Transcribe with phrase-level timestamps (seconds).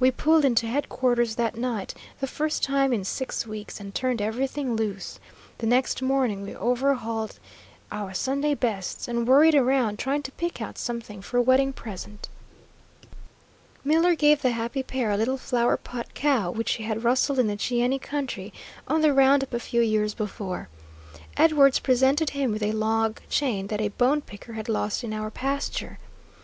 [0.00, 4.74] We pulled into headquarters that night, the first time in six weeks, and turned everything
[4.74, 5.20] loose.
[5.58, 7.38] The next morning we overhauled
[7.92, 12.28] our Sunday bests, and worried around trying to pick out something for a wedding present.
[13.84, 17.46] Miller gave the happy pair a little "Flower Pot" cow, which he had rustled in
[17.46, 18.52] the Cheyenne country
[18.88, 20.68] on the round up a few years before.
[21.36, 25.30] Edwards presented him with a log chain that a bone picker had lost in our
[25.30, 26.00] pasture.